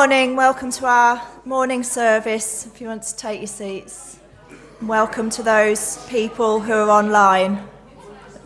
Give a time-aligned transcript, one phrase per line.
[0.00, 0.34] morning.
[0.34, 2.64] Welcome to our morning service.
[2.64, 4.18] If you want to take your seats,
[4.80, 7.68] welcome to those people who are online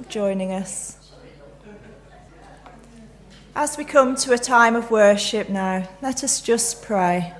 [0.09, 1.13] joining us.
[3.55, 7.33] As we come to a time of worship now, let us just pray.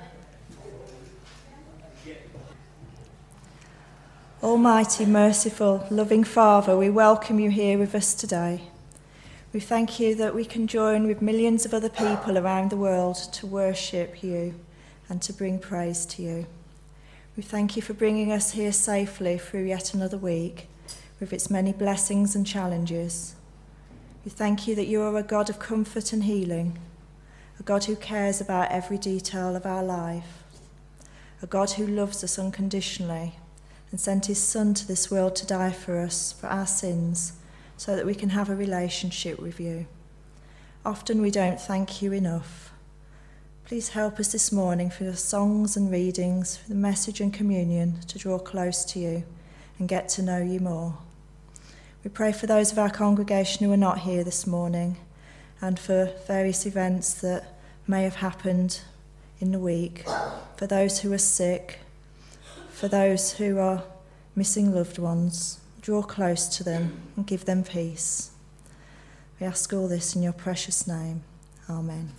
[4.45, 8.61] Almighty, merciful, loving Father, we welcome you here with us today.
[9.55, 13.15] We thank you that we can join with millions of other people around the world
[13.35, 14.57] to worship you
[15.09, 16.47] and to bring praise to you.
[17.37, 20.67] We thank you for bringing us here safely through yet another week
[21.21, 23.37] with its many blessings and challenges.
[24.25, 26.77] We thank you that you are a God of comfort and healing,
[27.61, 30.43] a God who cares about every detail of our life,
[31.41, 33.35] a God who loves us unconditionally
[33.93, 37.35] and sent his Son to this world to die for us, for our sins
[37.77, 39.87] so that we can have a relationship with you.
[40.85, 42.73] Often we don't thank you enough.
[43.65, 48.01] Please help us this morning for the songs and readings, for the message and communion
[48.09, 49.25] to draw close to you
[49.79, 50.99] and get to know you more.
[52.05, 54.99] We pray for those of our congregation who are not here this morning
[55.63, 57.55] and for various events that
[57.87, 58.83] may have happened
[59.41, 60.05] in the week,
[60.57, 61.79] for those who are sick,
[62.71, 63.85] for those who are
[64.37, 65.61] missing loved ones.
[65.85, 68.31] Draw close to them and give them peace.
[69.39, 71.25] We ask all this in your precious name.
[71.69, 72.11] Amen.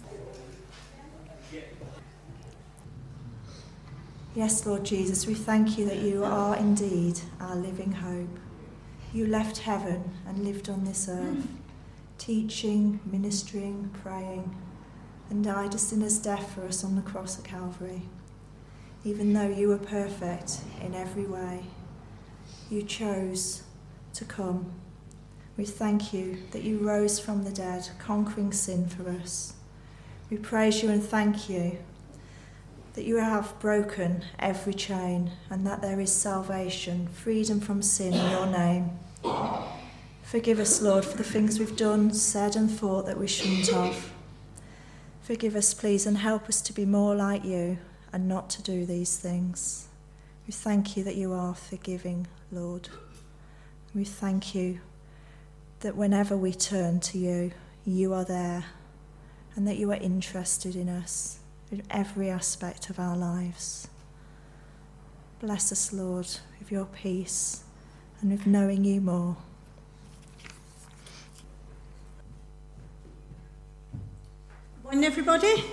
[4.35, 8.37] Yes, Lord Jesus, we thank you that you are indeed our living hope.
[9.11, 11.47] You left heaven and lived on this earth,
[12.19, 14.55] teaching, ministering, praying,
[15.31, 18.03] and died a sinner's death for us on the cross at Calvary.
[19.03, 21.63] Even though you were perfect in every way,
[22.69, 23.63] you chose
[24.13, 24.71] to come.
[25.57, 29.53] We thank you that you rose from the dead, conquering sin for us.
[30.29, 31.77] We praise you and thank you
[32.93, 38.31] that you have broken every chain and that there is salvation, freedom from sin in
[38.31, 38.89] your name.
[40.23, 44.11] Forgive us, Lord, for the things we've done, said, and thought that we shouldn't have.
[45.21, 47.77] Forgive us, please, and help us to be more like you
[48.11, 49.87] and not to do these things.
[50.47, 52.89] We thank you that you are forgiving, Lord.
[53.95, 54.79] We thank you
[55.79, 57.51] that whenever we turn to you,
[57.83, 58.65] you are there
[59.55, 61.39] and that you are interested in us
[61.71, 63.87] in every aspect of our lives.
[65.39, 66.27] Bless us, Lord,
[66.59, 67.63] with your peace
[68.21, 69.37] and with knowing you more.
[74.83, 75.63] Morning, everybody.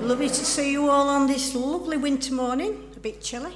[0.00, 2.92] Lovely to see you all on this lovely winter morning.
[2.96, 3.54] A bit chilly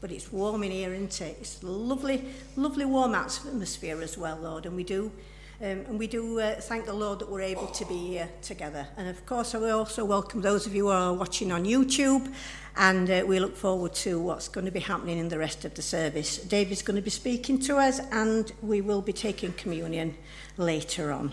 [0.00, 1.38] but it's warm in here, isn't it?
[1.40, 2.24] It's lovely,
[2.56, 5.12] lovely warm atmosphere as well, Lord, and we do
[5.60, 8.86] um, and we do uh, thank the Lord that we're able to be here together.
[8.96, 12.32] And of course, I will also welcome those of you who are watching on YouTube,
[12.76, 15.74] and uh, we look forward to what's going to be happening in the rest of
[15.74, 16.38] the service.
[16.38, 20.14] David's going to be speaking to us, and we will be taking communion
[20.58, 21.32] later on.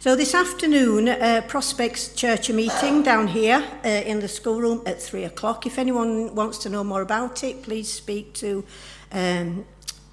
[0.00, 5.00] So this afternoon, uh, Prospects Church are meeting down here uh, in the schoolroom at
[5.00, 5.66] three o'clock.
[5.66, 8.64] If anyone wants to know more about it, please speak to
[9.12, 9.64] um,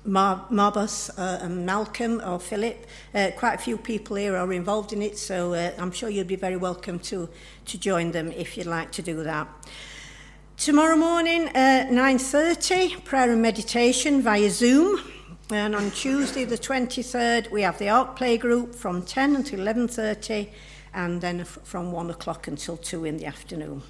[0.05, 2.85] Mar Marbus uh, and Malcolm or Philip.
[3.13, 6.25] Uh, quite a few people here are involved in it, so uh, I'm sure you'll
[6.25, 7.27] be very welcome to,
[7.65, 9.47] to join them if you'd like to do that.
[10.57, 15.01] Tomorrow morning, uh, 9.30, prayer and meditation via Zoom.
[15.51, 20.47] And on Tuesday the 23rd, we have the art play group from 10 until 11.30
[20.93, 23.81] and then from 1 o'clock until 2 in the afternoon.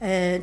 [0.00, 0.38] Uh,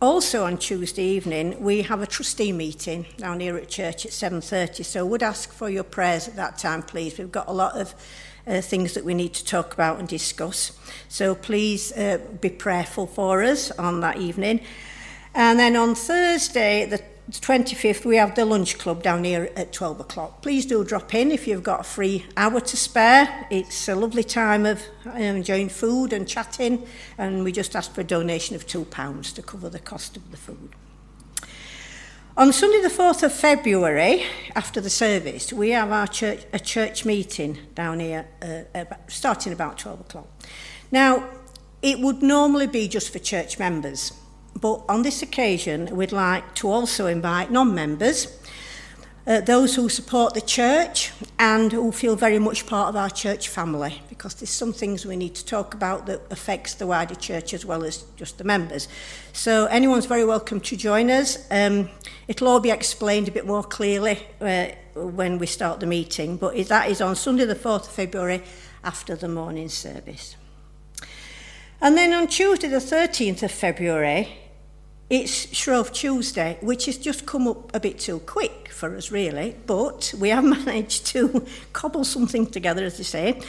[0.00, 4.84] also on Tuesday evening, we have a trustee meeting down here at church at 7.30,
[4.84, 7.18] so would ask for your prayers at that time, please.
[7.18, 7.96] We've got a lot of
[8.46, 10.78] uh, things that we need to talk about and discuss.
[11.08, 14.60] So please uh, be prayerful for us on that evening.
[15.34, 19.72] And then on Thursday, the the 25th, we have the lunch club down here at
[19.72, 20.42] 12 o'clock.
[20.42, 23.48] Please do drop in if you've got a free hour to spare.
[23.50, 26.86] It's a lovely time of um, enjoying food and chatting,
[27.18, 30.36] and we just ask for a donation of £2 to cover the cost of the
[30.36, 30.70] food.
[32.36, 34.22] On Sunday the 4th of February,
[34.54, 39.52] after the service, we have our church, a church meeting down here, uh, about, starting
[39.52, 40.28] about 12 o'clock.
[40.92, 41.28] Now,
[41.82, 44.12] it would normally be just for church members,
[44.60, 48.40] But on this occasion, we'd like to also invite non-members,
[49.26, 53.48] uh, those who support the church and who feel very much part of our church
[53.48, 57.52] family, because there's some things we need to talk about that affects the wider church
[57.52, 58.88] as well as just the members.
[59.34, 61.46] So anyone's very welcome to join us.
[61.50, 61.90] Um,
[62.26, 66.56] it'll all be explained a bit more clearly uh, when we start the meeting, but
[66.68, 68.42] that is on Sunday the 4th of February
[68.82, 70.36] after the morning service.
[71.80, 74.45] And then on Tuesday the 13th of February,
[75.08, 79.56] it's Shrove Tuesday, which has just come up a bit too quick for us, really,
[79.66, 83.40] but we have managed to cobble something together, as they say.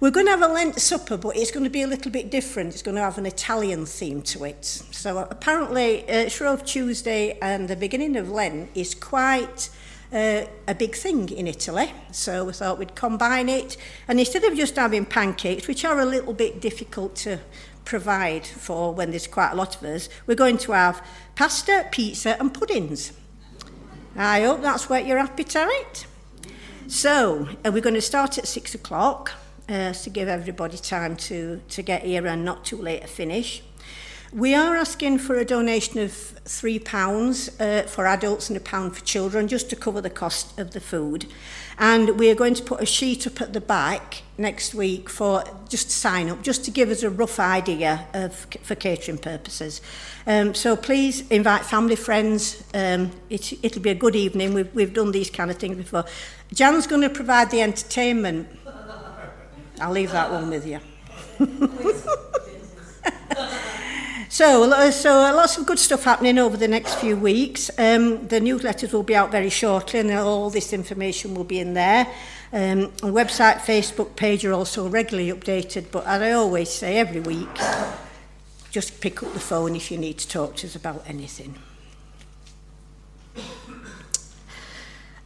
[0.00, 2.30] We're going to have a Lent supper, but it's going to be a little bit
[2.30, 2.74] different.
[2.74, 4.64] It's going to have an Italian theme to it.
[4.64, 9.70] So apparently, uh, Shrove Tuesday and the beginning of Lent is quite
[10.12, 11.92] uh, a big thing in Italy.
[12.12, 13.76] So we thought we'd combine it.
[14.08, 17.38] And instead of just having pancakes, which are a little bit difficult to
[17.86, 21.02] provide for when there's quite a lot of us, we're going to have
[21.34, 23.12] pasta, pizza, and puddings.
[24.14, 26.06] I hope that's whet your appetite.
[26.86, 29.32] So, are we going to start at six o'clock
[29.68, 33.62] uh, to give everybody time to, to get here and not too late to finish.
[34.32, 39.04] We are asking for a donation of £3 uh, for adults and a pound for
[39.04, 41.26] children just to cover the cost of the food.
[41.78, 45.44] And we are going to put a sheet up at the back next week for
[45.68, 49.82] just sign up, just to give us a rough idea of for catering purposes.
[50.26, 52.64] Um, so please invite family, friends.
[52.72, 54.54] Um, it, it'll be a good evening.
[54.54, 56.06] We've, we've done these kind of things before.
[56.52, 58.48] Jan's going to provide the entertainment.
[59.80, 60.80] I'll leave that one with you.
[64.36, 67.70] So, so uh, lots of good stuff happening over the next few weeks.
[67.78, 71.72] Um, the newsletters will be out very shortly and all this information will be in
[71.72, 72.06] there.
[72.52, 77.22] Um, the website, Facebook page are also regularly updated, but as I always say every
[77.22, 77.48] week,
[78.70, 81.54] just pick up the phone if you need to talk to us about anything.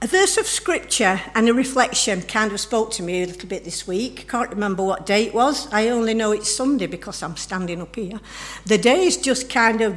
[0.03, 3.65] A verse of scripture and a reflection kind of spoke to me a little bit
[3.65, 4.27] this week.
[4.31, 5.71] Can't remember what day it was.
[5.75, 8.19] I only know it's Sunday because I'm standing up here.
[8.65, 9.95] The days just kind of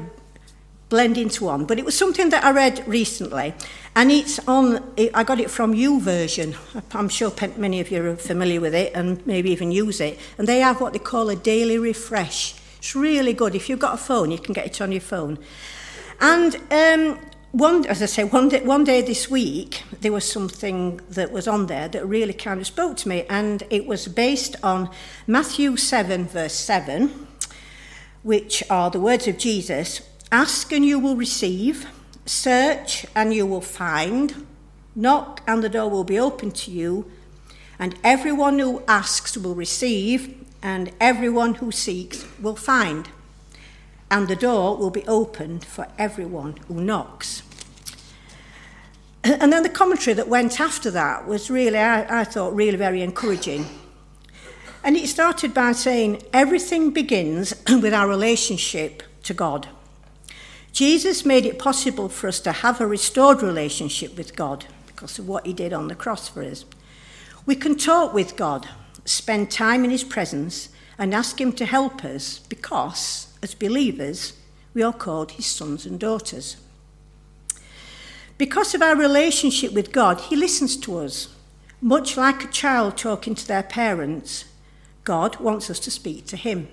[0.89, 3.53] blend into one, but it was something that I read recently,
[3.95, 4.83] and it's on.
[5.13, 6.53] I got it from YouVersion.
[6.94, 10.19] I'm sure many of you are familiar with it and maybe even use it.
[10.38, 12.55] And they have what they call a daily refresh.
[12.77, 13.55] It's really good.
[13.55, 15.39] If you've got a phone, you can get it on your phone.
[16.19, 17.19] And um,
[17.53, 21.47] one, as I say, one day, one day this week, there was something that was
[21.47, 24.89] on there that really kind of spoke to me, and it was based on
[25.27, 27.27] Matthew 7, verse 7,
[28.23, 30.01] which are the words of Jesus
[30.31, 31.85] Ask and you will receive,
[32.25, 34.47] search and you will find,
[34.95, 37.05] knock and the door will be open to you,
[37.77, 43.09] and everyone who asks will receive, and everyone who seeks will find
[44.13, 47.42] and the door will be opened for everyone who knocks.
[49.24, 53.01] And then the commentary that went after that was really, I, I thought, really very
[53.01, 53.65] encouraging.
[54.83, 59.68] And it started by saying everything begins with our relationship to God.
[60.71, 65.27] Jesus made it possible for us to have a restored relationship with God because of
[65.27, 66.65] what he did on the cross for us.
[67.48, 68.69] We can talk with God,
[69.06, 70.69] spend time in his presence,
[71.00, 74.33] and ask him to help us because as believers,
[74.73, 76.55] we are called his sons and daughters.
[78.37, 81.27] Because of our relationship with God, he listens to us.
[81.81, 84.45] Much like a child talking to their parents,
[85.03, 86.69] God wants us to speak to him.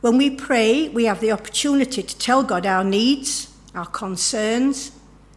[0.00, 4.92] When we pray, we have the opportunity to tell God our needs, our concerns,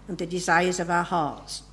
[0.08, 1.64] and the desires of our hearts.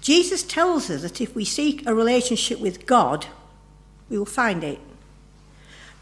[0.00, 3.26] Jesus tells us that if we seek a relationship with God,
[4.08, 4.78] we will find it.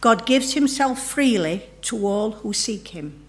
[0.01, 3.23] God gives himself freely to all who seek him.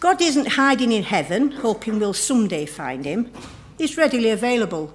[0.00, 3.30] God isn't hiding in heaven, hoping we'll someday find him.
[3.76, 4.94] He's readily available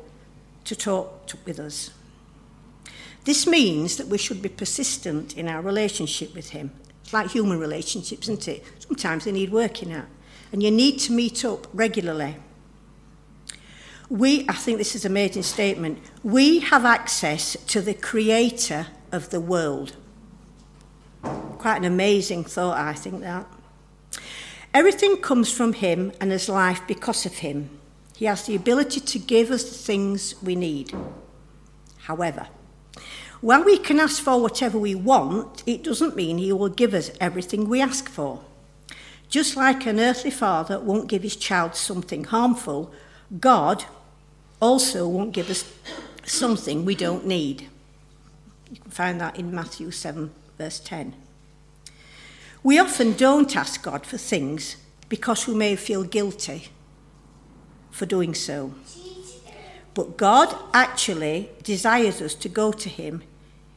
[0.66, 1.92] to talk with us.
[3.24, 6.72] This means that we should be persistent in our relationship with him.
[7.04, 8.64] It's like human relationships, isn't it?
[8.80, 10.06] Sometimes they need working at.
[10.52, 12.36] And you need to meet up regularly.
[14.10, 19.30] We, I think this is an amazing statement, we have access to the creator of
[19.32, 19.96] the world.
[21.58, 23.48] Quite an amazing thought, I think that.
[24.74, 27.70] Everything comes from Him and is life because of Him.
[28.16, 30.94] He has the ability to give us the things we need.
[32.00, 32.48] However,
[33.42, 37.12] while we can ask for whatever we want, it doesn't mean He will give us
[37.20, 38.42] everything we ask for.
[39.30, 42.94] Just like an earthly father won't give his child something harmful,
[43.40, 43.86] God
[44.62, 45.70] also won't give us
[46.24, 47.70] something we don't need.
[48.72, 51.16] You can find that in Matthew 7 verse 10.
[52.64, 56.70] We often don't ask God for things because we may feel guilty
[57.92, 58.74] for doing so.
[59.94, 63.24] But God actually desires us to go to Him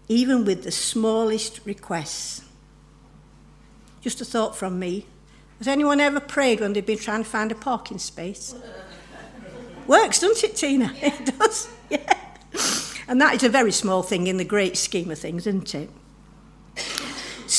[0.09, 2.43] even with the smallest requests.
[4.01, 5.07] Just a thought from me.
[5.59, 8.55] Has anyone ever prayed when they've been trying to find a parking space?
[9.87, 10.93] Works, doesn't it, Tina?
[11.01, 12.15] It does, yeah.
[13.07, 15.91] And that is a very small thing in the great scheme of things, isn't it?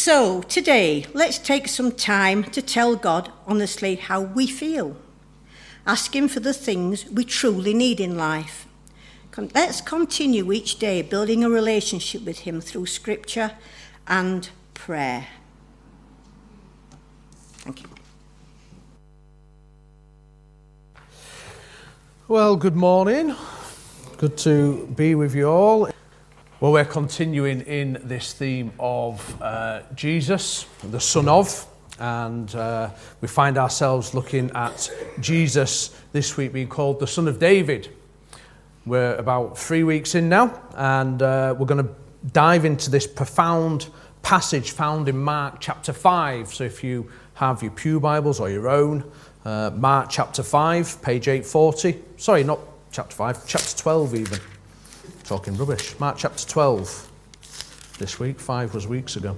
[0.02, 4.96] So, today, let's take some time to tell God honestly how we feel.
[5.86, 8.66] Ask Him for the things we truly need in life.
[9.54, 13.52] Let's continue each day building a relationship with Him through Scripture
[14.08, 15.28] and prayer.
[17.58, 17.90] Thank you.
[22.30, 23.36] Well, good morning.
[24.18, 25.90] Good to be with you all.
[26.62, 31.66] Well, we're continuing in this theme of uh, Jesus, the Son of,
[32.00, 32.90] and uh,
[33.22, 37.88] we find ourselves looking at Jesus this week being called the Son of David.
[38.86, 41.96] We're about three weeks in now, and uh, we're going to
[42.34, 43.88] dive into this profound
[44.22, 46.54] passage found in Mark chapter 5.
[46.54, 49.10] So if you have your Pew Bibles or your own,
[49.46, 52.04] uh, Mark chapter 5, page 840.
[52.18, 52.60] Sorry, not
[52.92, 54.40] chapter 5, chapter 12 even.
[55.30, 55.94] Talking rubbish.
[56.00, 57.08] Mark chapter 12
[58.00, 59.38] this week, 5 was weeks ago.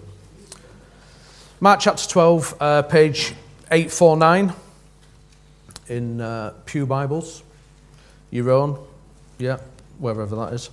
[1.60, 3.34] Mark chapter 12, uh, page
[3.70, 4.54] 849
[5.90, 7.44] in uh, Pew Bibles.
[8.30, 8.80] Your own,
[9.38, 9.58] yeah,
[10.00, 10.70] wherever that is.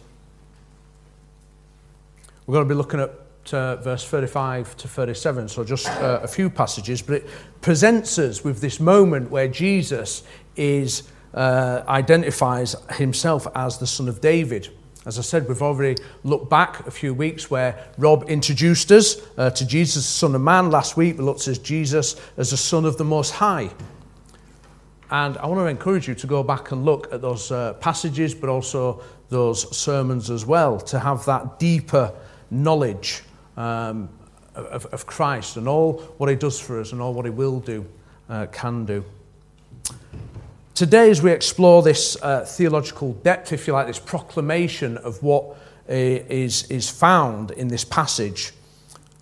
[2.46, 3.10] We're going to be looking at
[3.52, 7.26] uh, verse 35 to 37, so just uh, a few passages, but it
[7.60, 10.22] presents us with this moment where Jesus
[10.54, 14.70] is uh, identifies himself as the son of David.
[15.08, 19.48] As I said, we've already looked back a few weeks where Rob introduced us uh,
[19.48, 20.70] to Jesus, Son of Man.
[20.70, 23.70] Last week, we looked at Jesus as the Son of the Most High.
[25.10, 28.34] And I want to encourage you to go back and look at those uh, passages,
[28.34, 29.00] but also
[29.30, 32.12] those sermons as well, to have that deeper
[32.50, 33.22] knowledge
[33.56, 34.10] um,
[34.54, 37.60] of, of Christ and all what He does for us and all what He will
[37.60, 37.86] do,
[38.28, 39.02] uh, can do.
[40.78, 45.44] Today, as we explore this uh, theological depth, if you like, this proclamation of what
[45.44, 45.56] uh,
[45.88, 48.52] is, is found in this passage,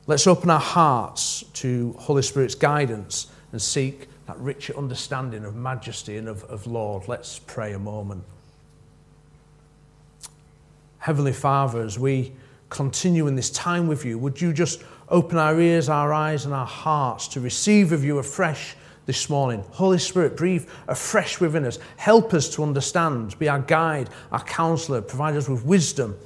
[0.07, 6.19] let's open our hearts to Holy Spirit's guidance and seek that richer understanding of majesty
[6.19, 7.09] and of, of Lord.
[7.09, 8.23] Let's pray a moment.
[10.99, 12.35] Heavenly Father, as we
[12.69, 16.53] continue in this time with you, would you just open our ears, our eyes, and
[16.53, 19.65] our hearts to receive of you afresh this morning.
[19.71, 21.79] Holy Spirit, breathe afresh within us.
[21.97, 23.39] Help us to understand.
[23.39, 25.01] Be our guide, our counselor.
[25.01, 26.17] Provide us with wisdom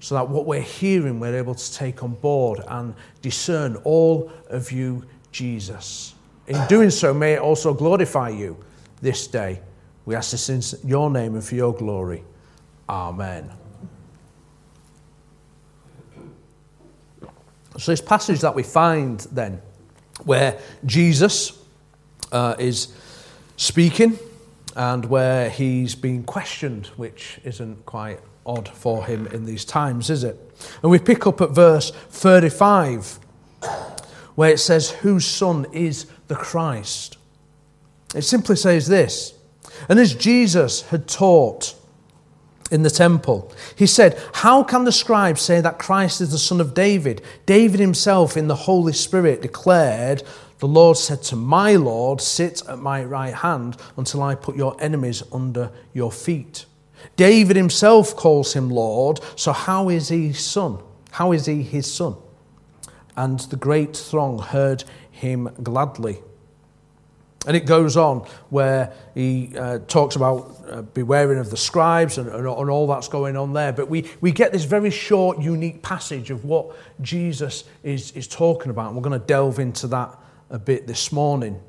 [0.00, 4.70] so that what we're hearing, we're able to take on board and discern all of
[4.70, 6.14] you, Jesus.
[6.46, 8.56] In doing so, may it also glorify you
[9.02, 9.60] this day.
[10.06, 12.24] We ask this in your name and for your glory.
[12.88, 13.50] Amen.
[17.76, 19.60] So, this passage that we find then,
[20.24, 21.57] where Jesus,
[22.32, 22.92] uh, is
[23.56, 24.18] speaking
[24.76, 30.24] and where he's being questioned, which isn't quite odd for him in these times, is
[30.24, 30.38] it?
[30.82, 33.18] And we pick up at verse 35,
[34.34, 37.18] where it says, Whose son is the Christ?
[38.14, 39.34] It simply says this
[39.88, 41.74] And as Jesus had taught
[42.70, 46.60] in the temple, he said, How can the scribes say that Christ is the son
[46.60, 47.22] of David?
[47.46, 50.22] David himself in the Holy Spirit declared,
[50.58, 54.76] the Lord said to my Lord, Sit at my right hand until I put your
[54.80, 56.66] enemies under your feet.
[57.16, 60.78] David himself calls him Lord, so how is he son?
[61.12, 62.16] How is he his son?
[63.16, 66.18] And the great throng heard him gladly.
[67.46, 72.28] And it goes on where he uh, talks about uh, bewaring of the scribes and,
[72.28, 73.72] and, and, all that's going on there.
[73.72, 78.70] But we, we get this very short, unique passage of what Jesus is, is talking
[78.70, 78.88] about.
[78.88, 80.18] And we're going to delve into that
[80.50, 81.60] a bit this morning.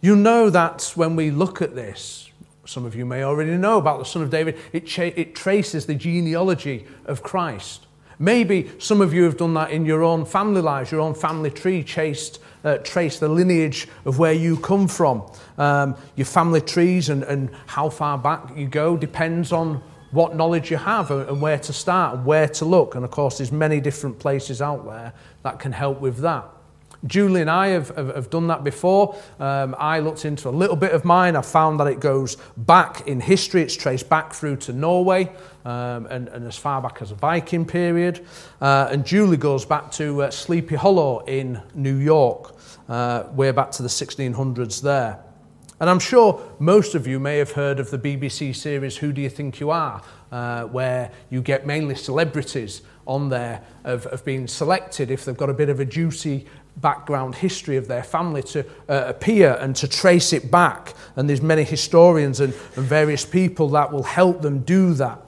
[0.00, 2.30] You know that when we look at this,
[2.66, 5.86] some of you may already know about the Son of David, it, cha- it traces
[5.86, 7.86] the genealogy of Christ.
[8.18, 11.50] Maybe some of you have done that in your own family lives, your own family
[11.50, 15.30] tree, chased, uh, trace the lineage of where you come from.
[15.58, 19.82] Um, your family trees and, and how far back you go depends on
[20.12, 22.94] what knowledge you have and where to start and where to look.
[22.94, 26.44] And of course, there's many different places out there that can help with that.
[27.06, 29.16] Julie and I have, have, have done that before.
[29.38, 31.36] Um, I looked into a little bit of mine.
[31.36, 33.62] I found that it goes back in history.
[33.62, 35.30] It's traced back through to Norway
[35.64, 38.24] um, and, and as far back as a Viking period.
[38.60, 42.54] Uh, and Julie goes back to uh, Sleepy Hollow in New York,
[42.88, 45.20] uh, way back to the 1600s there.
[45.80, 49.20] And I'm sure most of you may have heard of the BBC series Who Do
[49.20, 54.46] You Think You Are, uh, where you get mainly celebrities on there of, of being
[54.46, 56.46] selected if they've got a bit of a juicy
[56.76, 60.94] background history of their family to uh, appear and to trace it back.
[61.16, 65.20] And there's many historians and, and various people that will help them do that.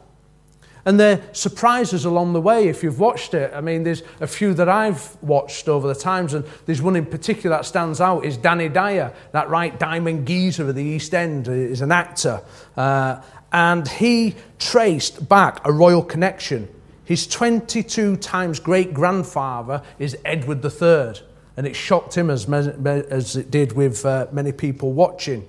[0.87, 3.53] And there are surprises along the way if you've watched it.
[3.53, 7.05] I mean, there's a few that I've watched over the times, and there's one in
[7.05, 11.49] particular that stands out is Danny Dyer, that right diamond geezer of the East End,
[11.49, 12.41] is an actor.
[12.76, 16.69] Uh, and he traced back a royal connection.
[17.05, 21.15] His 22 times great grandfather is Edward III,
[21.57, 25.49] and it shocked him as, as it did with uh, many people watching.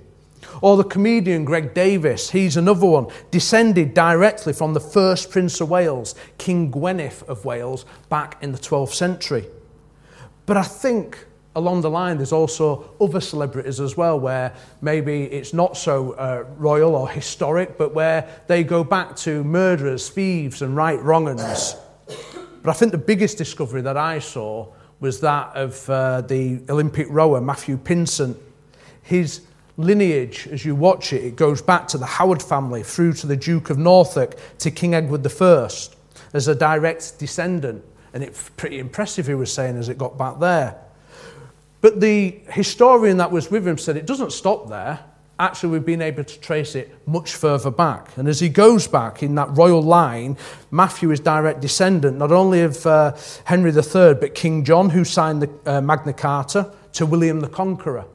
[0.62, 5.70] Or the comedian Greg Davies, he's another one, descended directly from the first Prince of
[5.70, 9.48] Wales, King Gwynedd of Wales, back in the 12th century.
[10.46, 15.54] But I think along the line there's also other celebrities as well where maybe it's
[15.54, 20.76] not so uh, royal or historic, but where they go back to murderers, thieves, and
[20.76, 21.76] right wrong'uns.
[22.62, 27.08] But I think the biggest discovery that I saw was that of uh, the Olympic
[27.10, 28.38] rower Matthew Pinsent.
[29.04, 29.42] His
[29.77, 33.36] lineage, as you watch it, it goes back to the Howard family through to the
[33.36, 35.70] Duke of Norfolk to King Edward I
[36.34, 37.84] as a direct descendant.
[38.13, 40.75] And it's pretty impressive, he was saying, as it got back there.
[41.82, 45.00] But the historian that was with him said it doesn't stop there.
[45.39, 48.17] Actually, we've been able to trace it much further back.
[48.17, 50.36] And as he goes back in that royal line,
[50.72, 55.44] Matthew is direct descendant not only of uh, Henry III, but King John, who signed
[55.44, 58.06] the uh, Magna Carta, to William the Conqueror.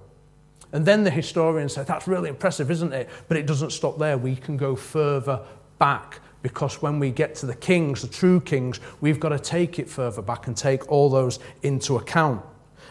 [0.72, 3.08] And then the historian said, That's really impressive, isn't it?
[3.28, 4.18] But it doesn't stop there.
[4.18, 5.40] We can go further
[5.78, 9.78] back because when we get to the kings, the true kings, we've got to take
[9.78, 12.44] it further back and take all those into account.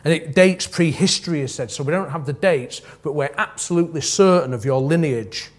[0.04, 4.02] And it dates prehistory, is said, so we don't have the dates, but we're absolutely
[4.02, 5.50] certain of your lineage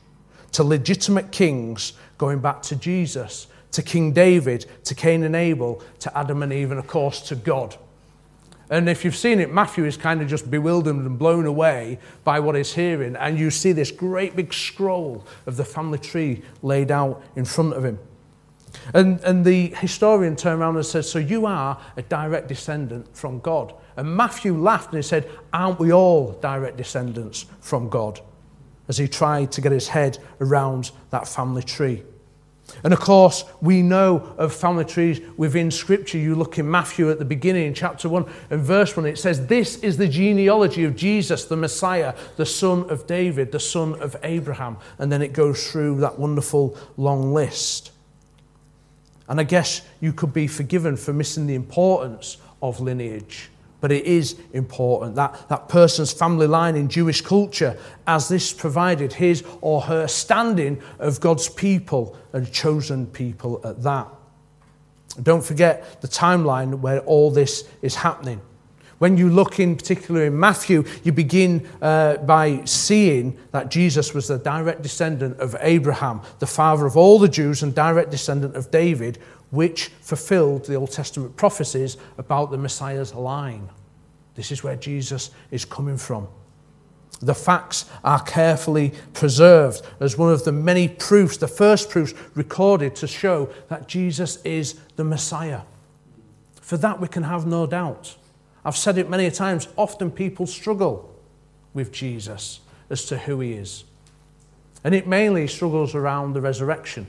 [0.52, 6.16] to legitimate kings going back to Jesus, to King David, to Cain and Abel, to
[6.16, 7.76] Adam and Eve, and of course to God.
[8.70, 12.40] And if you've seen it, Matthew is kind of just bewildered and blown away by
[12.40, 13.16] what he's hearing.
[13.16, 17.74] And you see this great big scroll of the family tree laid out in front
[17.74, 17.98] of him.
[18.94, 23.40] And, and the historian turned around and said, So you are a direct descendant from
[23.40, 23.74] God.
[23.96, 28.20] And Matthew laughed and he said, Aren't we all direct descendants from God?
[28.88, 32.02] As he tried to get his head around that family tree.
[32.84, 36.18] And of course, we know of family trees within Scripture.
[36.18, 39.46] You look in Matthew at the beginning, in chapter 1 and verse 1, it says,
[39.46, 44.16] This is the genealogy of Jesus, the Messiah, the son of David, the son of
[44.22, 44.78] Abraham.
[44.98, 47.92] And then it goes through that wonderful long list.
[49.28, 53.50] And I guess you could be forgiven for missing the importance of lineage
[53.82, 59.12] but it is important that that person's family line in Jewish culture, as this provided
[59.12, 64.06] his or her standing of God's people and chosen people at that.
[65.20, 68.40] Don't forget the timeline where all this is happening.
[68.98, 74.28] When you look in particular in Matthew, you begin uh, by seeing that Jesus was
[74.28, 78.70] the direct descendant of Abraham, the father of all the Jews, and direct descendant of
[78.70, 79.18] David,
[79.52, 83.68] which fulfilled the Old Testament prophecies about the Messiah's line.
[84.34, 86.26] This is where Jesus is coming from.
[87.20, 92.96] The facts are carefully preserved as one of the many proofs, the first proofs recorded
[92.96, 95.60] to show that Jesus is the Messiah.
[96.62, 98.16] For that we can have no doubt.
[98.64, 101.14] I've said it many times, often people struggle
[101.74, 103.84] with Jesus as to who he is.
[104.82, 107.06] And it mainly struggles around the resurrection.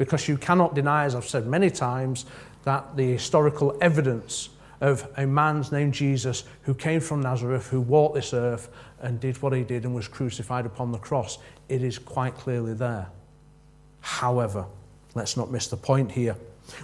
[0.00, 2.24] Because you cannot deny, as I've said many times,
[2.64, 4.48] that the historical evidence
[4.80, 8.70] of a man named Jesus who came from Nazareth, who walked this earth
[9.02, 11.36] and did what he did and was crucified upon the cross.
[11.68, 13.08] It is quite clearly there.
[14.00, 14.64] However,
[15.14, 16.34] let's not miss the point here.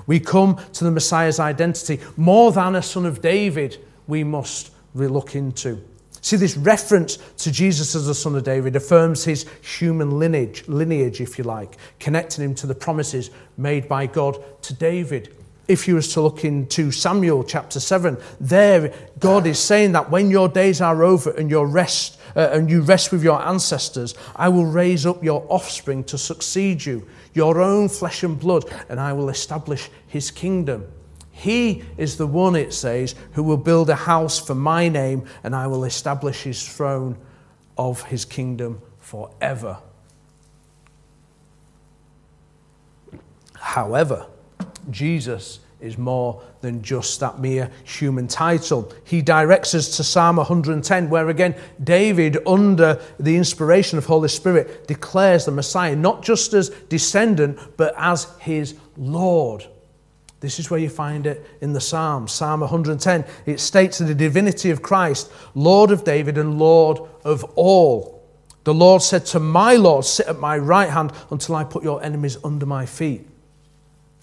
[0.07, 5.35] We come to the Messiah's identity more than a son of David, we must look
[5.35, 5.83] into.
[6.27, 11.21] See, this reference to Jesus as the son of David affirms his human lineage, lineage,
[11.21, 15.37] if you like, connecting him to the promises made by God to David.
[15.69, 20.29] If you was to look into Samuel chapter 7, there God is saying that when
[20.29, 24.49] your days are over and your rest uh, and you rest with your ancestors, I
[24.49, 29.13] will raise up your offspring to succeed you, your own flesh and blood, and I
[29.13, 30.89] will establish his kingdom.
[31.37, 35.55] He is the one, it says, who will build a house for my name, and
[35.55, 37.19] I will establish his throne
[37.77, 39.77] of his kingdom forever.
[43.55, 44.27] However,
[44.91, 48.91] Jesus is more than just that mere human title.
[49.05, 54.89] He directs us to Psalm 110, where again, David, under the inspiration of Holy Spirit,
[54.89, 59.67] declares the Messiah not just as descendant, but as his Lord.
[60.41, 62.33] This is where you find it in the Psalms.
[62.33, 68.23] Psalm 110, it states the divinity of Christ, Lord of David and Lord of all.
[68.65, 72.03] The Lord said to my Lord, Sit at my right hand until I put your
[72.03, 73.27] enemies under my feet.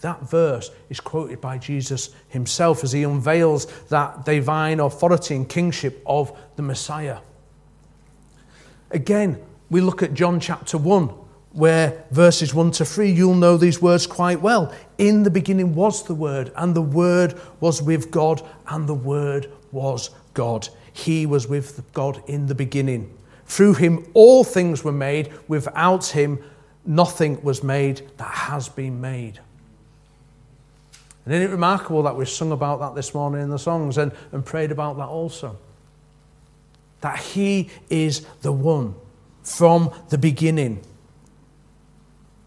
[0.02, 6.04] That verse is quoted by Jesus himself as he unveils that divine authority and kingship
[6.06, 7.20] of the Messiah.
[8.92, 11.10] Again, we look at John chapter 1,
[11.54, 14.74] where verses 1 to 3, you'll know these words quite well.
[14.98, 19.52] In the beginning was the Word, and the Word was with God, and the Word
[19.72, 20.68] was God.
[20.92, 23.16] He was with God in the beginning.
[23.46, 25.32] Through him all things were made.
[25.48, 26.40] Without him
[26.86, 29.40] nothing was made that has been made.
[31.26, 34.12] And isn't it remarkable that we sung about that this morning in the songs and,
[34.32, 35.58] and prayed about that also?
[37.02, 38.96] That he is the one
[39.42, 40.82] from the beginning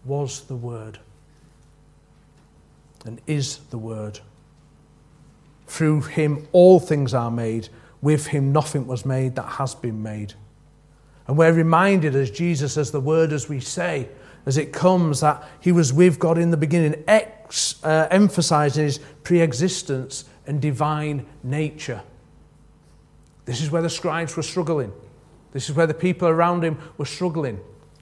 [0.07, 0.99] was the Word
[3.05, 4.19] and is the Word.
[5.67, 7.69] Through him all things are made.
[8.01, 10.33] With him nothing was made that has been made.
[11.27, 14.07] And we're reminded as Jesus, as the Word as we say,
[14.45, 18.99] as it comes, that he was with God in the beginning, ex, uh, emphasizing his
[19.23, 22.01] pre existence and divine nature.
[23.43, 24.93] This is where the scribes were struggling.
[25.51, 27.59] This is where the people around him were struggling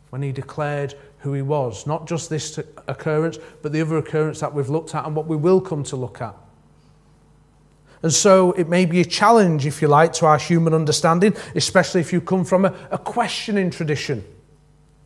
[0.09, 1.85] when he declared who he was.
[1.85, 2.57] Not just this
[2.87, 5.95] occurrence, but the other occurrence that we've looked at and what we will come to
[5.95, 6.35] look at.
[8.03, 12.01] And so it may be a challenge, if you like, to our human understanding, especially
[12.01, 14.23] if you come from a, a questioning tradition.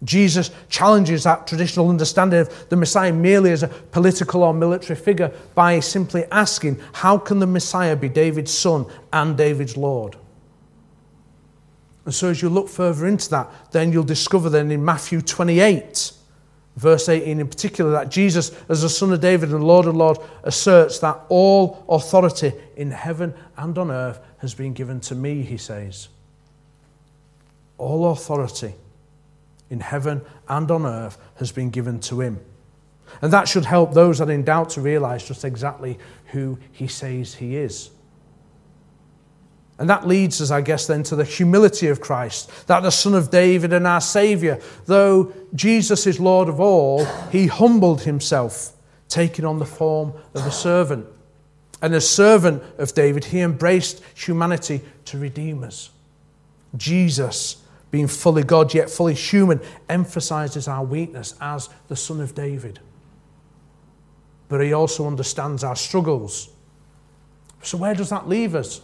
[0.04, 5.32] Jesus challenges that traditional understanding of the Messiah merely as a political or military figure
[5.56, 10.18] by simply asking, How can the Messiah be David's son and David's Lord?
[12.10, 16.12] And so, as you look further into that, then you'll discover then in Matthew 28,
[16.76, 20.18] verse 18 in particular, that Jesus, as the Son of David and Lord of Lord,
[20.42, 25.58] asserts that all authority in heaven and on earth has been given to me, he
[25.58, 26.08] says.
[27.78, 28.74] All authority
[29.70, 32.40] in heaven and on earth has been given to him.
[33.22, 36.00] And that should help those that are in doubt to realize just exactly
[36.32, 37.92] who he says he is.
[39.80, 43.16] And that leads us, I guess, then to the humility of Christ, that the Son
[43.16, 48.74] of David and our Saviour, though Jesus is Lord of all, he humbled himself,
[49.08, 51.08] taking on the form of a servant.
[51.82, 55.90] And as servant of David, he embraced humanity to redeem us.
[56.76, 62.80] Jesus being fully God yet fully human, emphasizes our weakness as the Son of David.
[64.48, 66.50] But he also understands our struggles.
[67.62, 68.82] So, where does that leave us?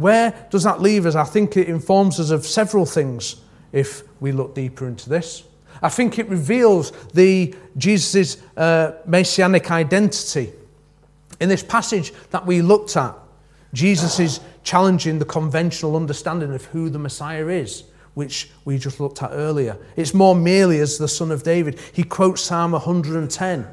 [0.00, 1.14] Where does that leave us?
[1.14, 3.36] I think it informs us of several things
[3.70, 5.44] if we look deeper into this.
[5.82, 10.52] I think it reveals the Jesus' uh, messianic identity.
[11.38, 13.14] In this passage that we looked at,
[13.74, 17.84] Jesus is challenging the conventional understanding of who the Messiah is
[18.14, 19.76] which we just looked at earlier.
[19.96, 21.78] It's more merely as the son of David.
[21.92, 23.66] He quotes Psalm 110.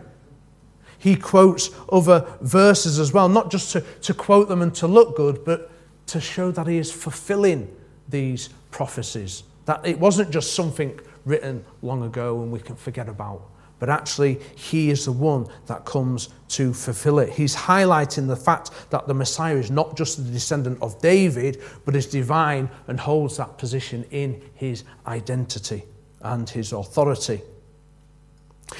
[0.99, 5.15] He quotes other verses as well, not just to, to quote them and to look
[5.15, 5.71] good, but
[6.07, 7.73] to show that he is fulfilling
[8.09, 9.43] these prophecies.
[9.65, 13.41] That it wasn't just something written long ago and we can forget about
[13.79, 17.29] but actually he is the one that comes to fulfill it.
[17.29, 21.95] He's highlighting the fact that the Messiah is not just the descendant of David, but
[21.95, 25.83] is divine and holds that position in his identity
[26.21, 27.41] and his authority.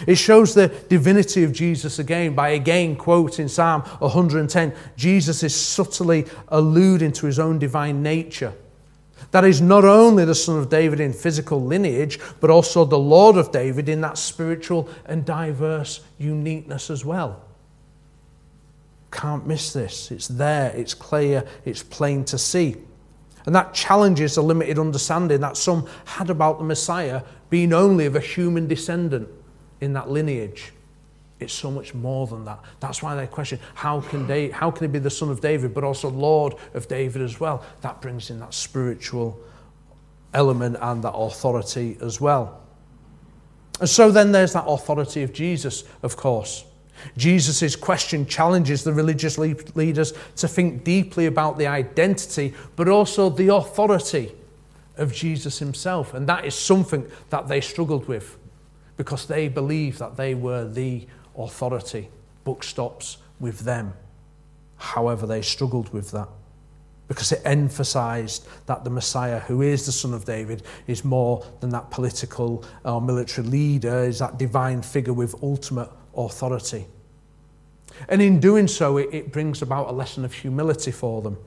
[0.06, 4.74] It shows the divinity of Jesus again by again quoting Psalm 110.
[4.96, 8.54] Jesus is subtly alluding to his own divine nature.
[9.32, 13.38] That is not only the son of David in physical lineage, but also the Lord
[13.38, 17.44] of David in that spiritual and diverse uniqueness as well.
[19.12, 20.12] Can't miss this.
[20.12, 22.76] It's there, it's clear, it's plain to see.
[23.46, 28.16] And that challenges the limited understanding that some had about the Messiah being only of
[28.16, 29.30] a human descendant
[29.82, 30.72] in that lineage.
[31.40, 32.60] It's so much more than that.
[32.80, 35.74] That's why they question how can, they, how can he be the son of David,
[35.74, 37.64] but also Lord of David as well?
[37.82, 39.40] That brings in that spiritual
[40.34, 42.62] element and that authority as well.
[43.80, 46.66] And so then there's that authority of Jesus, of course.
[47.16, 53.54] Jesus' question challenges the religious leaders to think deeply about the identity, but also the
[53.54, 54.32] authority
[54.98, 56.16] of Jesus himself.
[56.16, 58.36] And that is something that they struggled with
[58.98, 61.08] because they believed that they were the
[61.38, 62.10] authority.
[62.44, 63.94] Book stops with them.
[64.78, 66.28] However, they struggled with that
[67.08, 71.70] because it emphasized that the Messiah, who is the Son of David, is more than
[71.70, 76.86] that political or military leader, is that divine figure with ultimate authority.
[78.10, 81.38] And in doing so, it, it brings about a lesson of humility for them.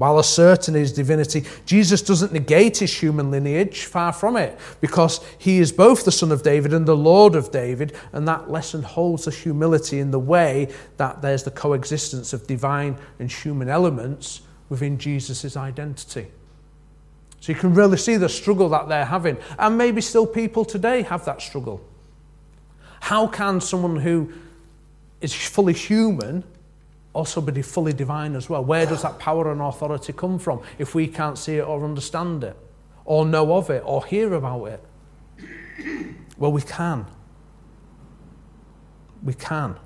[0.00, 5.58] While asserting his divinity, Jesus doesn't negate his human lineage, far from it, because he
[5.58, 9.26] is both the Son of David and the Lord of David, and that lesson holds
[9.26, 14.96] the humility in the way that there's the coexistence of divine and human elements within
[14.96, 16.28] Jesus' identity.
[17.40, 21.02] So you can really see the struggle that they're having, and maybe still people today
[21.02, 21.78] have that struggle.
[23.00, 24.32] How can someone who
[25.20, 26.42] is fully human
[27.12, 28.64] also be fully divine as well.
[28.64, 32.44] Where does that power and authority come from if we can't see it or understand
[32.44, 32.56] it,
[33.04, 34.84] or know of it, or hear about it?
[36.38, 37.06] Well, we can.
[39.22, 39.76] We can.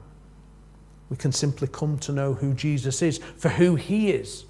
[1.09, 4.45] We can simply come to know who Jesus is, for who he is,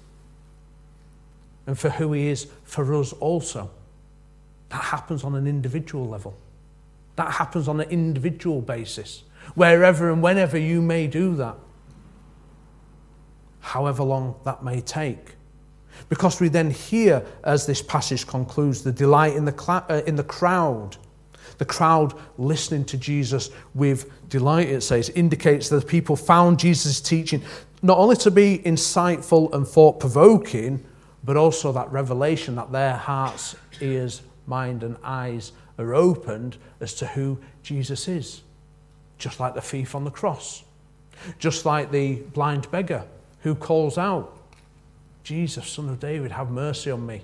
[1.67, 3.71] and for who he is for us also.
[4.69, 6.37] That happens on an individual level.
[7.15, 9.23] That happens on an individual basis.
[9.53, 11.55] Wherever and whenever you may do that
[13.65, 15.33] however long that may take.
[16.07, 20.15] Because we then hear, as this passage concludes, the delight in the, cl- uh, in
[20.15, 20.97] the crowd.
[21.57, 27.01] The crowd listening to Jesus with delight, it says, indicates that the people found Jesus'
[27.01, 27.41] teaching
[27.81, 30.85] not only to be insightful and thought provoking,
[31.23, 37.07] but also that revelation that their hearts, ears, mind, and eyes are opened as to
[37.07, 38.43] who Jesus is.
[39.17, 40.63] Just like the thief on the cross,
[41.39, 43.05] just like the blind beggar
[43.45, 44.35] who calls out,
[45.23, 47.21] Jesus, Son of David, have mercy on me.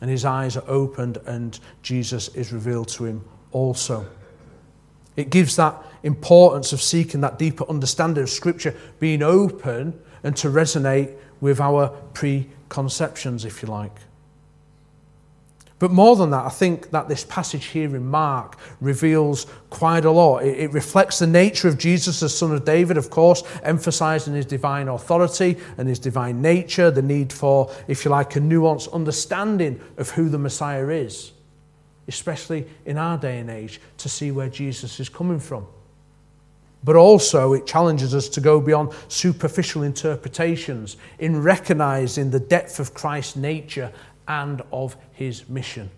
[0.00, 4.06] And his eyes are opened, and Jesus is revealed to him also.
[5.16, 10.48] It gives that importance of seeking that deeper understanding of Scripture being open and to
[10.48, 13.98] resonate with our preconceptions, if you like.
[15.80, 20.10] But more than that, I think that this passage here in Mark reveals quite a
[20.10, 20.40] lot.
[20.40, 24.44] It, it, reflects the nature of Jesus as Son of David, of course, emphasizing his
[24.44, 29.80] divine authority and his divine nature, the need for, if you like, a nuanced understanding
[29.96, 31.32] of who the Messiah is,
[32.08, 35.66] especially in our day and age, to see where Jesus is coming from.
[36.82, 42.94] But also, it challenges us to go beyond superficial interpretations in recognizing the depth of
[42.94, 43.92] Christ's nature
[44.28, 45.90] and of his mission.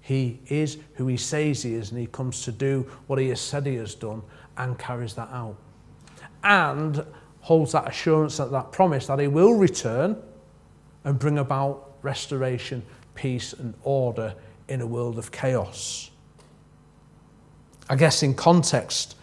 [0.00, 3.40] He is who he says he is, and he comes to do what he has
[3.40, 4.22] said he has done
[4.58, 5.56] and carries that out.
[6.42, 7.04] And
[7.40, 10.16] holds that assurance, that, that promise that he will return
[11.04, 12.82] and bring about restoration,
[13.14, 14.34] peace, and order
[14.68, 16.10] in a world of chaos.
[17.88, 19.16] I guess in context,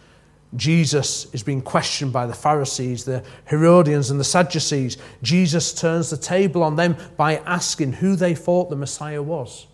[0.54, 4.98] Jesus is being questioned by the Pharisees, the Herodians, and the Sadducees.
[5.22, 9.66] Jesus turns the table on them by asking who they thought the Messiah was.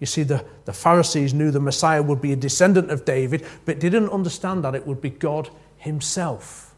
[0.00, 3.78] You see, the, the Pharisees knew the Messiah would be a descendant of David, but
[3.78, 6.74] didn't understand that it would be God Himself.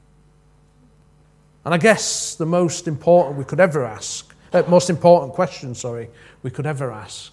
[1.65, 6.09] And I guess the most important we could ever ask, uh, most important question, sorry,
[6.43, 7.33] we could ever ask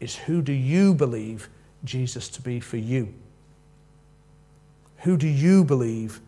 [0.00, 1.48] is who do you believe
[1.84, 3.12] Jesus to be for you?
[4.98, 6.20] Who do you believe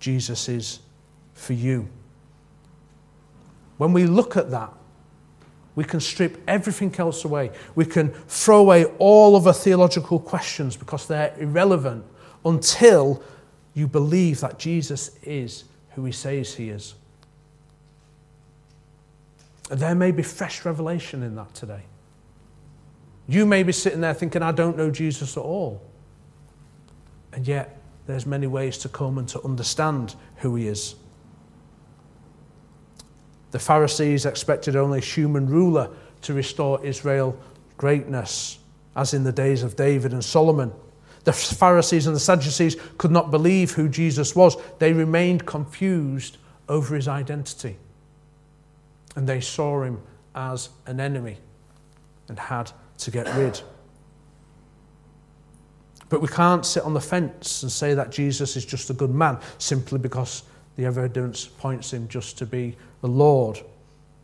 [0.00, 0.80] Jesus is
[1.34, 1.88] for you?
[3.76, 4.72] When we look at that,
[5.74, 7.52] we can strip everything else away.
[7.76, 12.04] We can throw away all other theological questions because they're irrelevant
[12.44, 13.22] until
[13.74, 16.94] you believe that Jesus is who he says he is.
[19.70, 21.82] There may be fresh revelation in that today.
[23.28, 25.82] You may be sitting there thinking, I don't know Jesus at all.
[27.32, 27.77] And yet,
[28.08, 30.94] there's many ways to come and to understand who he is.
[33.50, 35.90] The Pharisees expected only a human ruler
[36.22, 37.38] to restore Israel
[37.76, 38.58] greatness,
[38.96, 40.72] as in the days of David and Solomon.
[41.24, 44.56] The Pharisees and the Sadducees could not believe who Jesus was.
[44.78, 47.76] They remained confused over his identity.
[49.16, 50.00] And they saw him
[50.34, 51.36] as an enemy
[52.28, 53.60] and had to get rid.
[56.08, 59.10] But we can't sit on the fence and say that Jesus is just a good
[59.10, 60.42] man simply because
[60.76, 63.60] the evidence points him just to be the Lord.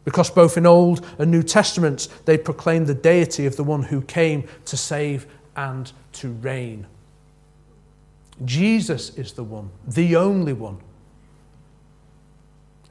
[0.05, 4.03] Because both in Old and New Testaments, they proclaim the deity of the one who
[4.03, 6.87] came to save and to reign.
[8.45, 10.79] Jesus is the one, the only one,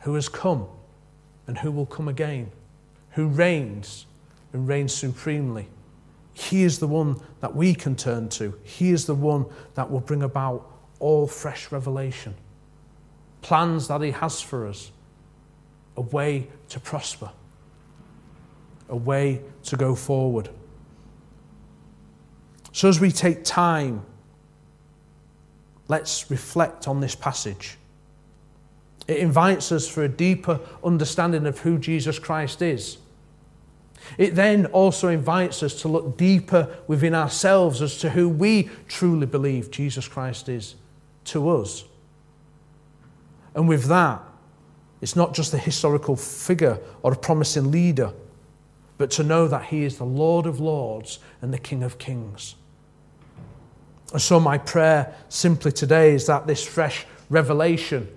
[0.01, 0.65] who has come
[1.47, 2.51] and who will come again,
[3.11, 4.05] who reigns
[4.51, 5.67] and reigns supremely.
[6.33, 8.57] He is the one that we can turn to.
[8.63, 10.69] He is the one that will bring about
[10.99, 12.35] all fresh revelation,
[13.41, 14.91] plans that He has for us,
[15.95, 17.31] a way to prosper,
[18.89, 20.49] a way to go forward.
[22.71, 24.03] So, as we take time,
[25.87, 27.77] let's reflect on this passage
[29.07, 32.97] It invites us for a deeper understanding of who Jesus Christ is.
[34.17, 39.25] It then also invites us to look deeper within ourselves as to who we truly
[39.25, 40.75] believe Jesus Christ is
[41.25, 41.85] to us.
[43.55, 44.21] And with that,
[45.01, 48.13] it's not just a historical figure or a promising leader,
[48.97, 52.55] but to know that he is the Lord of Lords and the King of Kings.
[54.11, 58.07] And so, my prayer simply today is that this fresh revelation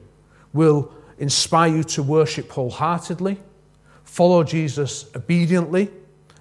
[0.53, 3.39] will inspire you to worship wholeheartedly,
[4.17, 5.91] follow Jesus obediently,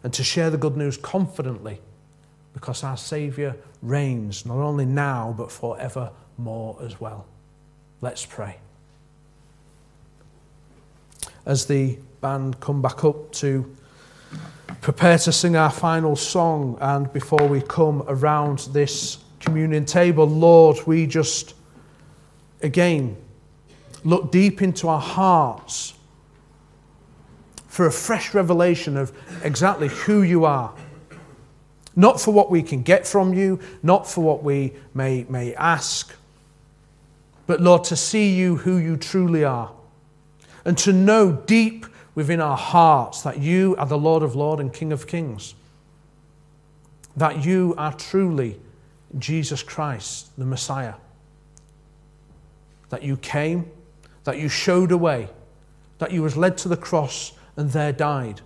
[0.01, 1.81] and to share the good news confidently,
[2.53, 7.25] because our Saviour reigns not only now but forevermore as well.
[7.99, 8.59] Let's pray.
[11.45, 13.69] As the band come back up to
[14.79, 20.77] prepare to sing our final song, and before we come around this communion table, Lord,
[20.88, 21.55] we just
[22.61, 23.17] again
[24.05, 25.94] look deep into our hearts
[27.75, 29.11] for a fresh revelation of
[29.43, 30.73] exactly who you are.
[31.93, 36.15] Not for what we can get from you, not for what we may, may ask,
[37.45, 39.73] but Lord, to see you who you truly are
[40.63, 41.85] and to know deep
[42.15, 45.53] within our hearts that you are the Lord of Lords and King of Kings,
[47.17, 48.57] that you are truly
[49.19, 50.93] Jesus Christ, the Messiah.
[52.88, 53.69] That you came,
[54.23, 55.27] that you showed a way,
[55.97, 58.41] that you was led to the cross and there died.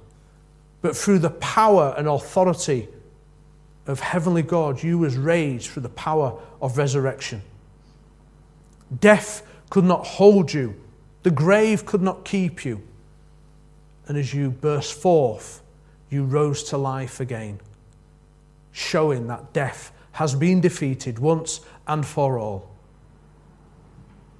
[0.82, 2.88] But through the power and authority
[3.88, 7.42] of heavenly God, you was raised through the power of resurrection.
[9.00, 10.76] Death could not hold you,
[11.24, 12.82] the grave could not keep you.
[14.08, 15.62] And as you burst forth,
[16.10, 17.60] you rose to life again,
[18.72, 22.69] showing that death has been defeated once and for all.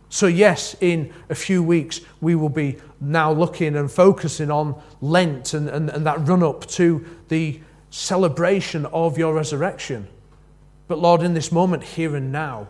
[0.10, 5.54] So, yes, in a few weeks, we will be now looking and focusing on Lent
[5.54, 10.08] and, and, and that run up to the celebration of your resurrection.
[10.88, 12.68] But, Lord, in this moment, here and now,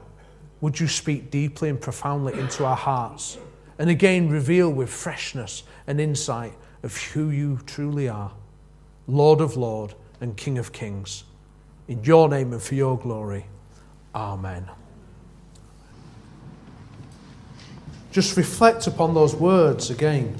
[0.60, 3.38] would you speak deeply and profoundly into our hearts
[3.80, 8.32] and again reveal with freshness and insight of who you truly are
[9.08, 11.24] Lord of Lords and King of Kings.
[11.88, 13.48] In your name and for your glory.
[14.14, 14.70] Amen.
[18.12, 20.36] Just reflect upon those words again.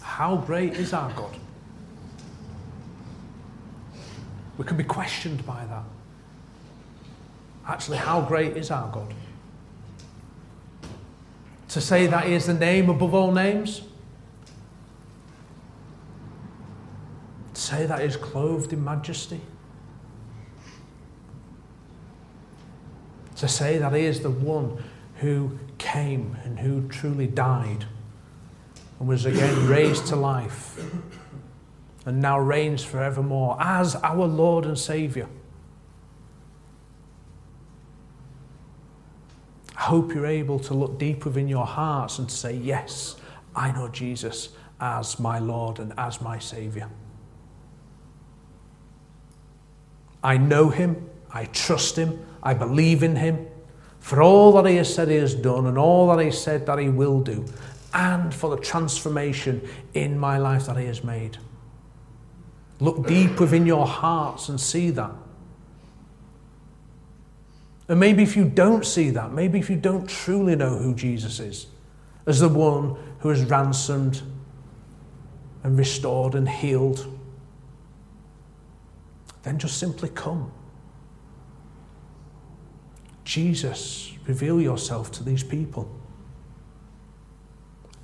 [0.00, 1.36] How great is our God?
[4.56, 5.84] We can be questioned by that.
[7.66, 9.14] Actually, how great is our God?
[11.68, 13.82] To say that He is the name above all names?
[17.52, 19.40] To say that He is clothed in majesty?
[23.38, 24.82] To say that he is the one
[25.16, 27.86] who came and who truly died
[28.98, 30.78] and was again raised to life
[32.04, 35.28] and now reigns forevermore as our Lord and Saviour.
[39.76, 43.16] I hope you're able to look deep within your hearts and say, Yes,
[43.54, 44.48] I know Jesus
[44.80, 46.90] as my Lord and as my Saviour.
[50.24, 53.46] I know him, I trust him, I believe in him
[54.00, 56.78] for all that he has said he has done and all that he said that
[56.78, 57.44] he will do,
[57.92, 61.36] and for the transformation in my life that he has made.
[62.80, 65.10] Look deep within your hearts and see that.
[67.86, 71.40] And maybe if you don't see that, maybe if you don't truly know who Jesus
[71.40, 71.66] is,
[72.24, 74.22] as the one who has ransomed
[75.64, 77.06] and restored and healed
[79.42, 80.50] then just simply come.
[83.28, 85.86] Jesus, reveal yourself to these people.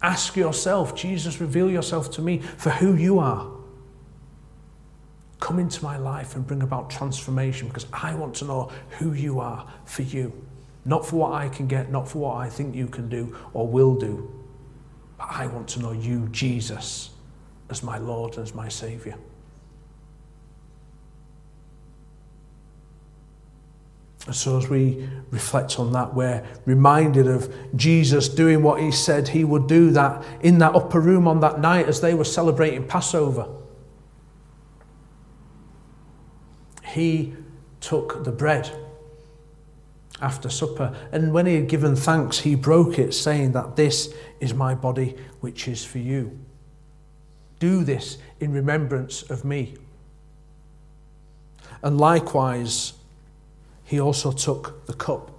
[0.02, 3.50] Ask yourself, Jesus, reveal yourself to me for who you are.
[5.40, 9.40] Come into my life and bring about transformation because I want to know who you
[9.40, 10.30] are for you.
[10.84, 13.66] Not for what I can get, not for what I think you can do or
[13.66, 14.30] will do,
[15.16, 17.08] but I want to know you, Jesus,
[17.70, 19.16] as my Lord and as my Saviour.
[24.32, 29.44] So, as we reflect on that, we're reminded of Jesus doing what he said he
[29.44, 33.46] would do that in that upper room on that night as they were celebrating Passover.
[36.86, 37.34] He
[37.80, 38.70] took the bread
[40.22, 44.54] after supper, and when he had given thanks, he broke it, saying that this is
[44.54, 46.38] my body, which is for you.
[47.58, 49.74] Do this in remembrance of me.
[51.82, 52.94] And likewise,
[53.94, 55.30] he also took the cup.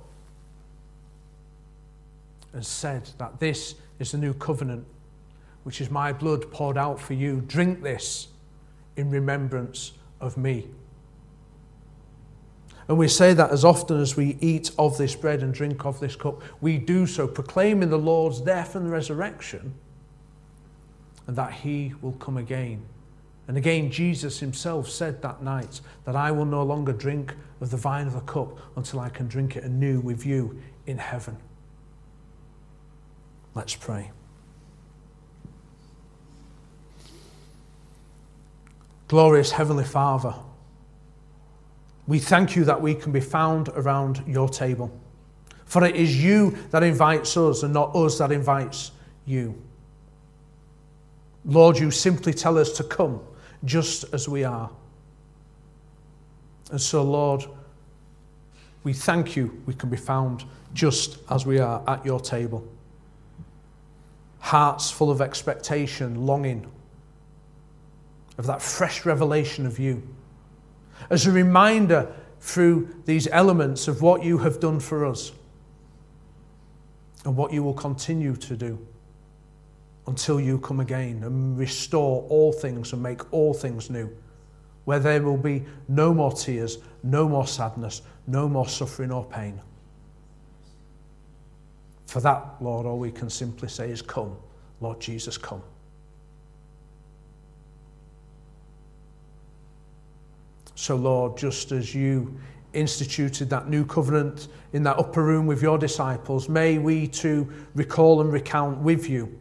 [2.53, 4.85] and said that this is the new covenant,
[5.63, 7.41] which is my blood poured out for you.
[7.41, 8.29] Drink this
[8.95, 9.91] in remembrance
[10.21, 10.69] of me.
[12.87, 15.99] And we say that as often as we eat of this bread and drink of
[15.99, 19.73] this cup, we do so proclaiming the Lord's death and resurrection
[21.27, 22.85] and that he will come again.
[23.47, 27.77] And again, Jesus himself said that night that I will no longer drink of the
[27.77, 31.37] vine of the cup until I can drink it anew with you in heaven.
[33.53, 34.11] Let's pray.
[39.07, 40.33] Glorious Heavenly Father,
[42.07, 44.91] we thank you that we can be found around your table.
[45.65, 48.91] For it is you that invites us and not us that invites
[49.25, 49.59] you.
[51.45, 53.21] Lord, you simply tell us to come
[53.65, 54.69] just as we are.
[56.71, 57.45] And so, Lord,
[58.83, 62.67] we thank you we can be found just as we are at your table.
[64.39, 66.69] Hearts full of expectation, longing
[68.37, 70.03] of that fresh revelation of you.
[71.09, 75.31] As a reminder through these elements of what you have done for us
[77.23, 78.77] and what you will continue to do
[80.07, 84.09] until you come again and restore all things and make all things new,
[84.85, 89.59] where there will be no more tears, no more sadness, no more suffering or pain.
[92.05, 94.35] For that, Lord, all we can simply say is, Come,
[94.79, 95.61] Lord Jesus, come.
[100.75, 102.37] So, Lord, just as you
[102.73, 108.21] instituted that new covenant in that upper room with your disciples, may we too recall
[108.21, 109.35] and recount with you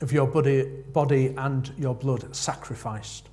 [0.00, 3.28] of your body, body and your blood sacrificed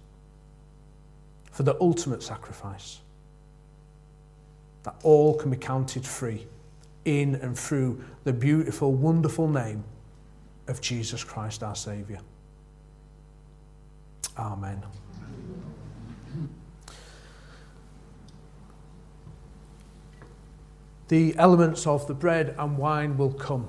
[1.51, 2.99] for the ultimate sacrifice.
[4.83, 6.45] That all can be counted free
[7.05, 9.83] in and through the beautiful, wonderful name
[10.67, 12.19] of Jesus Christ our Saviour.
[14.37, 14.83] Amen.
[21.07, 23.67] The elements of the bread and wine will come.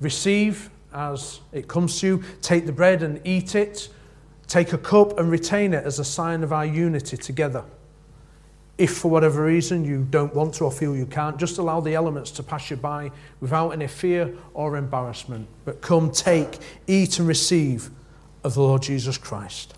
[0.00, 2.24] Receive as it comes to you.
[2.40, 3.88] Take the bread and eat it.
[4.46, 7.64] Take a cup and retain it as a sign of our unity together.
[8.78, 11.94] If for whatever reason you don't want to or feel you can't, just allow the
[11.94, 15.46] elements to pass you by without any fear or embarrassment.
[15.64, 17.90] But come, take, eat, and receive
[18.44, 19.74] of the Lord Jesus Christ.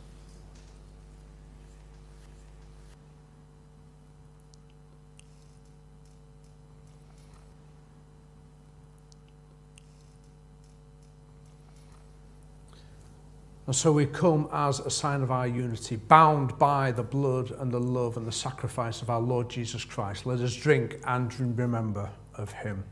[13.67, 17.73] And so we come as a sign of our unity, bound by the blood and
[17.73, 20.27] the love and the sacrifice of our Lord Jesus Christ.
[20.27, 22.85] Let us drink and remember of him.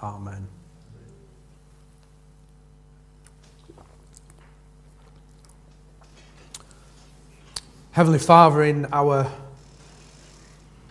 [0.00, 0.46] Amen.
[7.90, 9.30] Heavenly Father, in our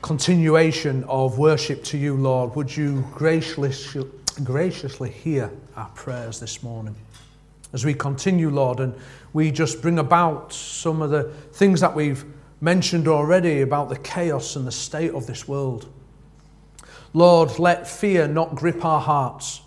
[0.02, 4.06] continuation of worship to you, Lord, would you graciously,
[4.44, 6.96] graciously hear our prayers this morning?
[7.74, 8.96] As we continue, Lord, and
[9.34, 12.26] we just bring about some of the things that we've
[12.60, 15.92] mentioned already about the chaos and the state of this world.
[17.14, 19.62] Lord, let fear not grip our hearts.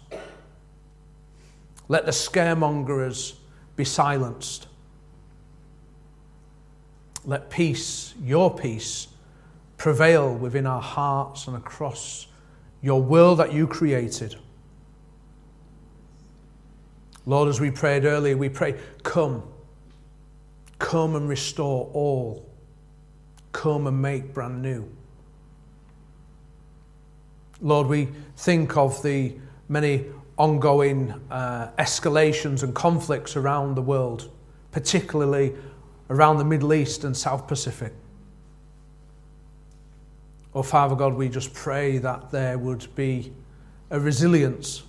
[1.88, 3.34] Let the scaremongers
[3.76, 4.68] be silenced.
[7.24, 9.08] Let peace, your peace,
[9.76, 12.26] prevail within our hearts and across
[12.80, 14.36] your world that you created.
[17.26, 19.42] Lord, as we prayed earlier, we pray, come.
[20.78, 22.48] Come and restore all.
[23.52, 24.88] Come and make brand new.
[27.60, 29.36] Lord, we think of the
[29.68, 30.04] many
[30.36, 34.30] ongoing uh, escalations and conflicts around the world,
[34.72, 35.54] particularly
[36.10, 37.92] around the Middle East and South Pacific.
[40.54, 43.32] Oh, Father God, we just pray that there would be
[43.90, 44.82] a resilience,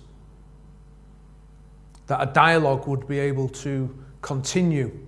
[2.06, 4.98] that a dialogue would be able to continue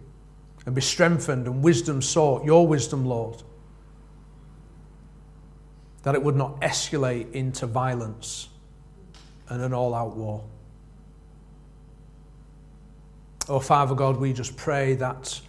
[0.66, 3.42] and be strengthened and wisdom sought, your wisdom, Lord.
[6.03, 8.49] That it would not escalate into violence
[9.49, 10.44] and an all out war.
[13.49, 15.40] Oh, Father God, we just pray that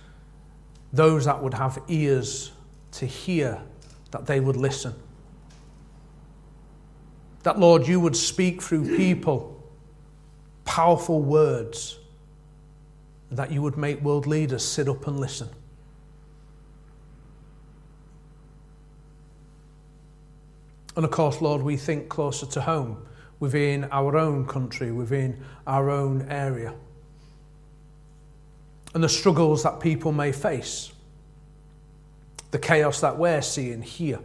[0.94, 2.52] those that would have ears
[2.94, 3.62] to hear,
[4.12, 4.94] that they would listen.
[7.44, 9.59] That, Lord, you would speak through people
[10.70, 11.98] powerful words
[13.32, 15.50] that you would make world leaders sit up and listen.
[20.96, 23.04] And of course, Lord, we think closer to home
[23.40, 26.76] within our own country, within our own area,
[28.94, 30.92] and the struggles that people may face,
[32.52, 34.20] the chaos that we're seeing here.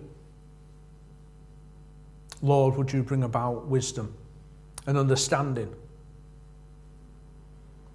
[2.42, 4.14] Lord, would you bring about wisdom
[4.86, 5.74] and understanding?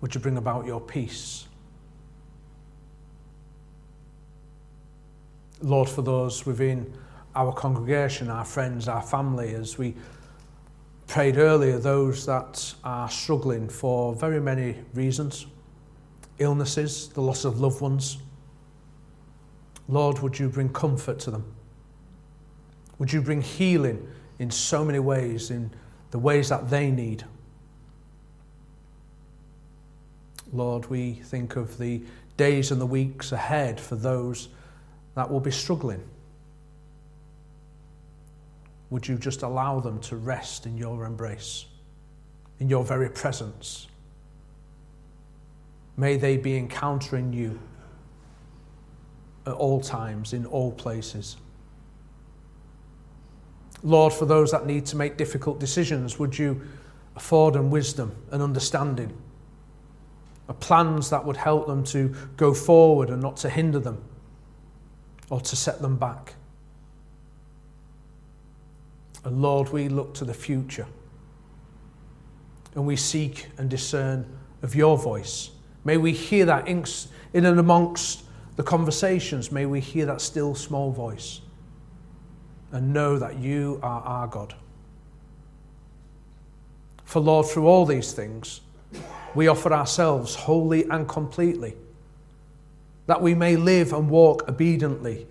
[0.01, 1.47] Would you bring about your peace?
[5.61, 6.93] Lord, for those within
[7.35, 9.93] our congregation, our friends, our family, as we
[11.07, 15.45] prayed earlier, those that are struggling for very many reasons
[16.39, 18.17] illnesses, the loss of loved ones.
[19.87, 21.43] Lord, would you bring comfort to them?
[22.97, 24.07] Would you bring healing
[24.39, 25.71] in so many ways, in
[26.11, 27.23] the ways that they need?
[30.51, 32.01] Lord, we think of the
[32.37, 34.49] days and the weeks ahead for those
[35.15, 36.03] that will be struggling.
[38.89, 41.65] Would you just allow them to rest in your embrace,
[42.59, 43.87] in your very presence?
[45.97, 47.59] May they be encountering you
[49.45, 51.37] at all times, in all places.
[53.83, 56.61] Lord, for those that need to make difficult decisions, would you
[57.15, 59.15] afford them wisdom and understanding?
[60.53, 64.03] Plans that would help them to go forward and not to hinder them
[65.29, 66.35] or to set them back.
[69.23, 70.87] And Lord, we look to the future
[72.75, 74.25] and we seek and discern
[74.61, 75.51] of your voice.
[75.83, 76.85] May we hear that in
[77.33, 78.23] and amongst
[78.55, 79.51] the conversations.
[79.51, 81.41] May we hear that still small voice
[82.71, 84.55] and know that you are our God.
[87.03, 88.61] For Lord, through all these things,
[89.35, 91.75] we offer ourselves wholly and completely
[93.09, 95.25] that we may live and walk obediently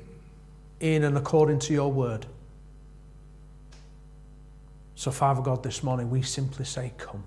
[0.81, 2.27] in and according to your word.
[4.97, 7.23] So, Father God, this morning we simply say, Come.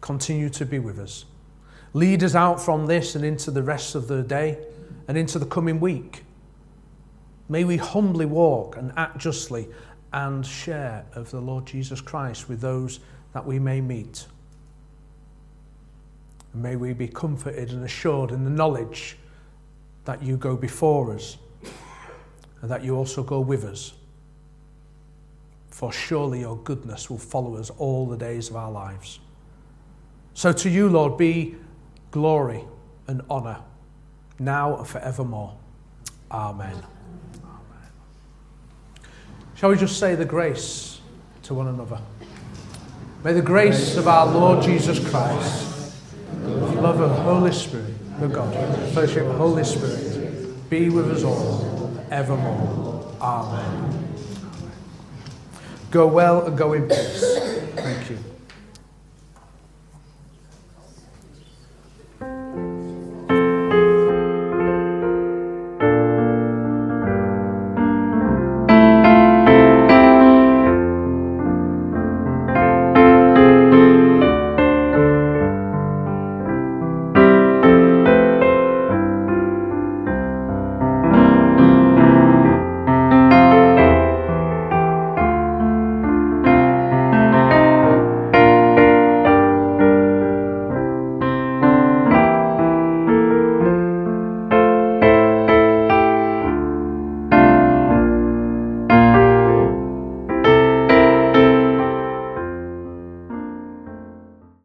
[0.00, 1.26] Continue to be with us.
[1.92, 4.58] Lead us out from this and into the rest of the day
[5.06, 6.24] and into the coming week.
[7.50, 9.68] May we humbly walk and act justly
[10.12, 13.00] and share of the Lord Jesus Christ with those
[13.32, 14.26] that we may meet.
[16.52, 19.16] And may we be comforted and assured in the knowledge
[20.04, 21.36] that you go before us
[22.62, 23.92] and that you also go with us.
[25.68, 29.20] For surely your goodness will follow us all the days of our lives.
[30.34, 31.56] So to you, Lord, be
[32.10, 32.64] glory
[33.06, 33.58] and honour
[34.38, 35.54] now and forevermore.
[36.30, 36.72] Amen.
[36.72, 37.90] Amen.
[39.54, 41.00] Shall we just say the grace
[41.44, 42.00] to one another?
[43.22, 45.70] May the grace of our Lord Jesus Christ
[46.42, 51.10] the love of the Holy Spirit, the God, the fellowship of Holy Spirit, be with
[51.10, 53.14] us all evermore.
[53.20, 54.08] Amen.
[55.90, 57.38] Go well and go in peace.
[57.74, 58.29] Thank you.